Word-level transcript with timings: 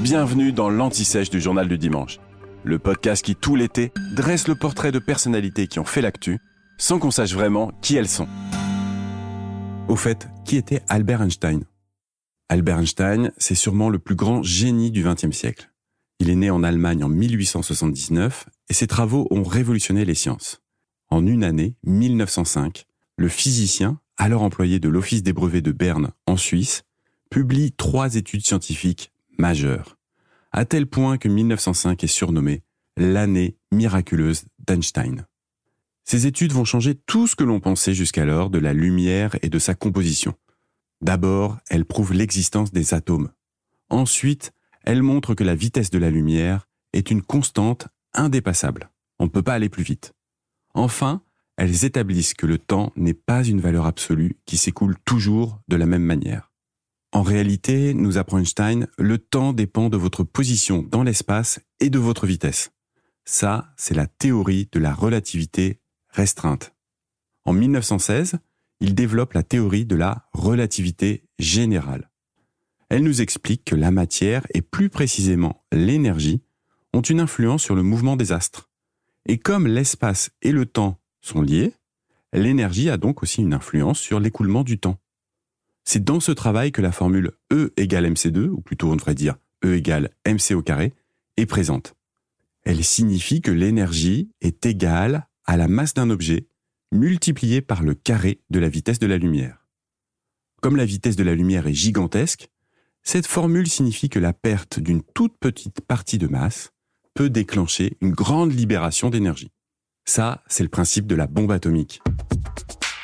Bienvenue 0.00 0.52
dans 0.52 0.70
l'Anti-Sèche 0.70 1.28
du 1.28 1.40
Journal 1.40 1.66
du 1.66 1.76
Dimanche, 1.76 2.20
le 2.62 2.78
podcast 2.78 3.24
qui, 3.24 3.34
tout 3.34 3.56
l'été, 3.56 3.90
dresse 4.14 4.46
le 4.46 4.54
portrait 4.54 4.92
de 4.92 5.00
personnalités 5.00 5.66
qui 5.66 5.80
ont 5.80 5.84
fait 5.84 6.00
l'actu, 6.00 6.38
sans 6.78 7.00
qu'on 7.00 7.10
sache 7.10 7.34
vraiment 7.34 7.72
qui 7.82 7.96
elles 7.96 8.08
sont. 8.08 8.28
Au 9.88 9.96
fait, 9.96 10.28
qui 10.44 10.56
était 10.56 10.82
Albert 10.88 11.20
Einstein? 11.20 11.64
Albert 12.48 12.78
Einstein, 12.78 13.32
c'est 13.38 13.56
sûrement 13.56 13.88
le 13.88 13.98
plus 13.98 14.14
grand 14.14 14.40
génie 14.44 14.92
du 14.92 15.02
XXe 15.02 15.36
siècle. 15.36 15.68
Il 16.20 16.30
est 16.30 16.36
né 16.36 16.48
en 16.48 16.62
Allemagne 16.62 17.02
en 17.02 17.08
1879 17.08 18.46
et 18.68 18.74
ses 18.74 18.86
travaux 18.86 19.26
ont 19.32 19.42
révolutionné 19.42 20.04
les 20.04 20.14
sciences. 20.14 20.62
En 21.10 21.26
une 21.26 21.42
année, 21.42 21.74
1905, 21.82 22.84
le 23.16 23.28
physicien, 23.28 23.98
alors 24.16 24.42
employé 24.42 24.78
de 24.78 24.88
l'Office 24.88 25.24
des 25.24 25.32
brevets 25.32 25.60
de 25.60 25.72
Berne 25.72 26.12
en 26.28 26.36
Suisse, 26.36 26.84
publie 27.30 27.72
trois 27.72 28.14
études 28.14 28.46
scientifiques 28.46 29.10
majeures, 29.38 29.96
à 30.52 30.64
tel 30.64 30.86
point 30.86 31.18
que 31.18 31.28
1905 31.28 32.02
est 32.04 32.06
surnommé 32.06 32.62
l'année 32.96 33.56
miraculeuse 33.72 34.44
d'Einstein. 34.58 35.26
Ces 36.04 36.26
études 36.26 36.52
vont 36.52 36.64
changer 36.64 36.94
tout 36.94 37.26
ce 37.26 37.36
que 37.36 37.44
l'on 37.44 37.60
pensait 37.60 37.94
jusqu'alors 37.94 38.50
de 38.50 38.58
la 38.58 38.72
lumière 38.72 39.36
et 39.42 39.50
de 39.50 39.58
sa 39.58 39.74
composition. 39.74 40.34
D'abord, 41.00 41.58
elles 41.68 41.84
prouvent 41.84 42.14
l'existence 42.14 42.72
des 42.72 42.94
atomes. 42.94 43.30
Ensuite, 43.90 44.52
elles 44.84 45.02
montrent 45.02 45.34
que 45.34 45.44
la 45.44 45.54
vitesse 45.54 45.90
de 45.90 45.98
la 45.98 46.10
lumière 46.10 46.66
est 46.92 47.10
une 47.10 47.22
constante 47.22 47.88
indépassable. 48.14 48.90
On 49.18 49.24
ne 49.24 49.30
peut 49.30 49.42
pas 49.42 49.54
aller 49.54 49.68
plus 49.68 49.82
vite. 49.82 50.14
Enfin, 50.74 51.22
elles 51.56 51.84
établissent 51.84 52.34
que 52.34 52.46
le 52.46 52.58
temps 52.58 52.92
n'est 52.96 53.14
pas 53.14 53.44
une 53.44 53.60
valeur 53.60 53.86
absolue 53.86 54.38
qui 54.46 54.56
s'écoule 54.56 54.96
toujours 55.04 55.60
de 55.68 55.76
la 55.76 55.86
même 55.86 56.04
manière. 56.04 56.47
En 57.12 57.22
réalité, 57.22 57.94
nous 57.94 58.18
apprend 58.18 58.38
Einstein, 58.38 58.86
le 58.98 59.18
temps 59.18 59.52
dépend 59.52 59.88
de 59.88 59.96
votre 59.96 60.24
position 60.24 60.82
dans 60.82 61.02
l'espace 61.02 61.60
et 61.80 61.88
de 61.90 61.98
votre 61.98 62.26
vitesse. 62.26 62.70
Ça, 63.24 63.72
c'est 63.76 63.94
la 63.94 64.06
théorie 64.06 64.68
de 64.72 64.78
la 64.78 64.92
relativité 64.92 65.80
restreinte. 66.10 66.74
En 67.44 67.52
1916, 67.52 68.38
il 68.80 68.94
développe 68.94 69.32
la 69.32 69.42
théorie 69.42 69.86
de 69.86 69.96
la 69.96 70.28
relativité 70.32 71.24
générale. 71.38 72.10
Elle 72.90 73.02
nous 73.02 73.20
explique 73.20 73.64
que 73.64 73.74
la 73.74 73.90
matière 73.90 74.46
et 74.54 74.62
plus 74.62 74.88
précisément 74.88 75.64
l'énergie 75.72 76.42
ont 76.92 77.02
une 77.02 77.20
influence 77.20 77.62
sur 77.62 77.74
le 77.74 77.82
mouvement 77.82 78.16
des 78.16 78.32
astres. 78.32 78.70
Et 79.26 79.38
comme 79.38 79.66
l'espace 79.66 80.30
et 80.42 80.52
le 80.52 80.64
temps 80.64 80.98
sont 81.20 81.42
liés, 81.42 81.74
l'énergie 82.32 82.88
a 82.88 82.96
donc 82.96 83.22
aussi 83.22 83.42
une 83.42 83.52
influence 83.54 83.98
sur 83.98 84.20
l'écoulement 84.20 84.64
du 84.64 84.78
temps. 84.78 84.98
C'est 85.90 86.04
dans 86.04 86.20
ce 86.20 86.32
travail 86.32 86.70
que 86.70 86.82
la 86.82 86.92
formule 86.92 87.30
E 87.50 87.72
égale 87.78 88.12
MC2, 88.12 88.48
ou 88.48 88.60
plutôt 88.60 88.90
on 88.90 88.96
devrait 88.96 89.14
dire 89.14 89.36
E 89.64 89.74
égale 89.74 90.10
MC 90.26 90.52
au 90.54 90.60
carré, 90.60 90.92
est 91.38 91.46
présente. 91.46 91.94
Elle 92.62 92.84
signifie 92.84 93.40
que 93.40 93.50
l'énergie 93.50 94.30
est 94.42 94.66
égale 94.66 95.28
à 95.46 95.56
la 95.56 95.66
masse 95.66 95.94
d'un 95.94 96.10
objet 96.10 96.46
multipliée 96.92 97.62
par 97.62 97.82
le 97.82 97.94
carré 97.94 98.42
de 98.50 98.58
la 98.58 98.68
vitesse 98.68 98.98
de 98.98 99.06
la 99.06 99.16
lumière. 99.16 99.66
Comme 100.60 100.76
la 100.76 100.84
vitesse 100.84 101.16
de 101.16 101.24
la 101.24 101.34
lumière 101.34 101.66
est 101.66 101.72
gigantesque, 101.72 102.50
cette 103.02 103.26
formule 103.26 103.66
signifie 103.66 104.10
que 104.10 104.18
la 104.18 104.34
perte 104.34 104.80
d'une 104.80 105.02
toute 105.02 105.38
petite 105.38 105.80
partie 105.80 106.18
de 106.18 106.26
masse 106.26 106.70
peut 107.14 107.30
déclencher 107.30 107.96
une 108.02 108.12
grande 108.12 108.52
libération 108.52 109.08
d'énergie. 109.08 109.52
Ça, 110.04 110.44
c'est 110.48 110.64
le 110.64 110.68
principe 110.68 111.06
de 111.06 111.14
la 111.14 111.26
bombe 111.26 111.52
atomique. 111.52 112.02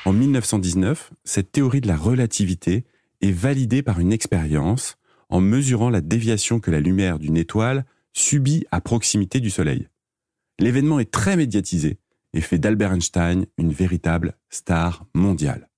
En 0.04 0.12
1919, 0.12 1.12
cette 1.24 1.50
théorie 1.50 1.80
de 1.80 1.88
la 1.88 1.96
relativité 1.96 2.84
est 3.22 3.32
validée 3.32 3.82
par 3.82 4.00
une 4.00 4.12
expérience 4.12 4.96
en 5.30 5.40
mesurant 5.40 5.88
la 5.88 6.02
déviation 6.02 6.60
que 6.60 6.70
la 6.70 6.80
lumière 6.80 7.18
d'une 7.18 7.38
étoile 7.38 7.86
subit 8.12 8.66
à 8.70 8.82
proximité 8.82 9.40
du 9.40 9.48
Soleil. 9.48 9.88
L'événement 10.58 11.00
est 11.00 11.10
très 11.10 11.36
médiatisé 11.36 11.98
et 12.34 12.42
fait 12.42 12.58
d'Albert 12.58 12.92
Einstein 12.92 13.46
une 13.56 13.72
véritable 13.72 14.36
star 14.50 15.06
mondiale. 15.14 15.70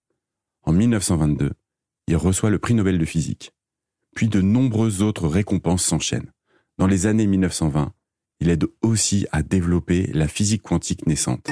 En 0.64 0.72
1922, 0.72 1.52
il 2.08 2.16
reçoit 2.16 2.50
le 2.50 2.58
prix 2.58 2.74
Nobel 2.74 2.98
de 2.98 3.04
physique. 3.04 3.52
Puis 4.16 4.28
de 4.28 4.40
nombreuses 4.40 5.02
autres 5.02 5.28
récompenses 5.28 5.84
s'enchaînent. 5.84 6.32
Dans 6.78 6.88
les 6.88 7.06
années 7.06 7.26
1920, 7.26 7.92
il 8.40 8.50
aide 8.50 8.66
aussi 8.82 9.26
à 9.30 9.42
développer 9.42 10.10
la 10.12 10.26
physique 10.26 10.62
quantique 10.62 11.06
naissante. 11.06 11.48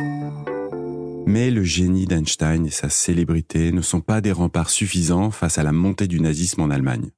Mais 1.26 1.50
le 1.50 1.62
génie 1.62 2.06
d'Einstein 2.06 2.66
et 2.66 2.70
sa 2.70 2.88
célébrité 2.88 3.72
ne 3.72 3.80
sont 3.80 4.00
pas 4.00 4.20
des 4.20 4.32
remparts 4.32 4.70
suffisants 4.70 5.30
face 5.30 5.58
à 5.58 5.62
la 5.62 5.72
montée 5.72 6.06
du 6.06 6.20
nazisme 6.20 6.60
en 6.60 6.70
Allemagne. 6.70 7.10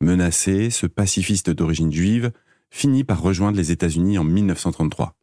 Menacé, 0.00 0.70
ce 0.70 0.86
pacifiste 0.86 1.50
d'origine 1.50 1.92
juive 1.92 2.32
finit 2.70 3.04
par 3.04 3.20
rejoindre 3.20 3.56
les 3.56 3.72
États-Unis 3.72 4.18
en 4.18 4.24
1933. 4.24 5.16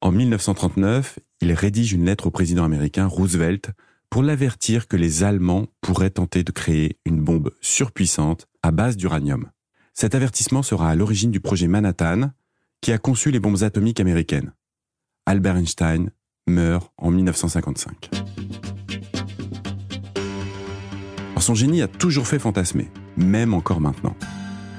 En 0.00 0.10
1939, 0.10 1.18
il 1.40 1.52
rédige 1.52 1.92
une 1.92 2.06
lettre 2.06 2.26
au 2.26 2.30
président 2.30 2.64
américain 2.64 3.06
Roosevelt 3.06 3.70
pour 4.10 4.22
l'avertir 4.22 4.88
que 4.88 4.96
les 4.96 5.22
Allemands 5.22 5.66
pourraient 5.80 6.10
tenter 6.10 6.44
de 6.44 6.52
créer 6.52 6.98
une 7.04 7.20
bombe 7.20 7.52
surpuissante 7.60 8.46
à 8.62 8.70
base 8.70 8.96
d'uranium. 8.96 9.50
Cet 9.94 10.14
avertissement 10.14 10.62
sera 10.62 10.90
à 10.90 10.94
l'origine 10.94 11.30
du 11.30 11.40
projet 11.40 11.68
Manhattan, 11.68 12.30
qui 12.80 12.92
a 12.92 12.98
conçu 12.98 13.30
les 13.30 13.40
bombes 13.40 13.62
atomiques 13.62 14.00
américaines. 14.00 14.52
Albert 15.24 15.56
Einstein 15.56 16.10
meurt 16.46 16.92
en 16.98 17.10
1955. 17.10 18.10
son 21.46 21.54
génie 21.54 21.80
a 21.80 21.86
toujours 21.86 22.26
fait 22.26 22.40
fantasmer, 22.40 22.90
même 23.16 23.54
encore 23.54 23.80
maintenant. 23.80 24.16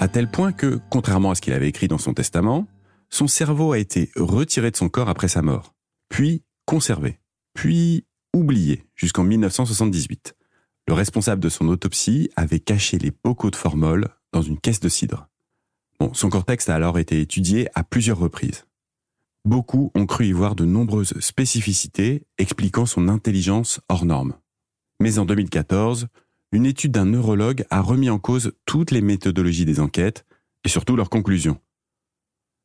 À 0.01 0.09
tel 0.09 0.29
point 0.29 0.51
que, 0.51 0.81
contrairement 0.89 1.31
à 1.31 1.35
ce 1.35 1.39
qu'il 1.39 1.53
avait 1.53 1.69
écrit 1.69 1.87
dans 1.87 1.97
son 1.97 2.13
testament, 2.13 2.67
son 3.09 3.27
cerveau 3.27 3.71
a 3.71 3.79
été 3.79 4.11
retiré 4.17 4.69
de 4.69 4.75
son 4.75 4.89
corps 4.89 5.07
après 5.07 5.29
sa 5.29 5.41
mort, 5.41 5.73
puis 6.09 6.43
conservé, 6.65 7.21
puis 7.53 8.05
oublié 8.33 8.85
jusqu'en 8.95 9.23
1978. 9.23 10.35
Le 10.89 10.93
responsable 10.93 11.41
de 11.41 11.47
son 11.47 11.69
autopsie 11.69 12.29
avait 12.35 12.59
caché 12.59 12.97
les 12.97 13.13
bocaux 13.23 13.49
de 13.49 13.55
formol 13.55 14.09
dans 14.33 14.41
une 14.41 14.59
caisse 14.59 14.81
de 14.81 14.89
cidre. 14.89 15.29
Bon, 16.01 16.13
son 16.13 16.29
cortex 16.29 16.67
a 16.67 16.75
alors 16.75 16.99
été 16.99 17.21
étudié 17.21 17.69
à 17.75 17.85
plusieurs 17.85 18.19
reprises. 18.19 18.66
Beaucoup 19.47 19.93
ont 19.95 20.05
cru 20.05 20.25
y 20.25 20.33
voir 20.33 20.55
de 20.55 20.65
nombreuses 20.65 21.17
spécificités 21.21 22.23
expliquant 22.37 22.85
son 22.85 23.07
intelligence 23.07 23.79
hors 23.87 24.03
norme. 24.03 24.33
Mais 24.99 25.19
en 25.19 25.25
2014, 25.25 26.07
une 26.51 26.65
étude 26.65 26.91
d'un 26.91 27.05
neurologue 27.05 27.63
a 27.69 27.79
remis 27.79 28.09
en 28.09 28.19
cause 28.19 28.51
toutes 28.65 28.91
les 28.91 28.99
méthodologies 28.99 29.63
des 29.63 29.79
enquêtes 29.79 30.25
et 30.65 30.67
surtout 30.67 30.97
leurs 30.97 31.09
conclusions. 31.09 31.61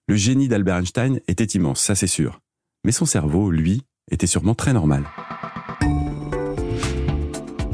Le 0.09 0.17
génie 0.17 0.49
d'Albert 0.49 0.79
Einstein 0.79 1.21
était 1.29 1.45
immense, 1.45 1.81
ça 1.81 1.95
c'est 1.95 2.09
sûr. 2.09 2.41
Mais 2.85 2.91
son 2.91 3.07
cerveau, 3.07 3.53
lui, 3.53 3.83
était 4.11 4.27
sûrement 4.27 4.57
très 4.57 4.73
normal. 4.73 5.05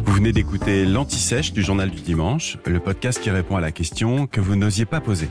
Vous 0.04 0.12
venez 0.12 0.32
d'écouter 0.32 0.84
l'Anti-Sèche 0.84 1.54
du 1.54 1.62
Journal 1.62 1.90
du 1.90 2.02
Dimanche, 2.02 2.58
le 2.66 2.78
podcast 2.78 3.22
qui 3.22 3.30
répond 3.30 3.56
à 3.56 3.62
la 3.62 3.72
question 3.72 4.26
que 4.26 4.42
vous 4.42 4.54
n'osiez 4.54 4.84
pas 4.84 5.00
poser. 5.00 5.30